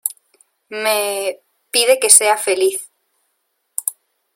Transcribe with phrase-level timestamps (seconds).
[0.81, 0.97] me...
[1.73, 2.79] pide que sea feliz.